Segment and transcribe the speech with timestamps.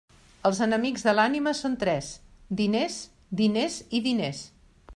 [0.49, 2.09] Els enemics de l'ànima són tres:
[2.61, 2.97] diners,
[3.43, 4.41] diners i diners.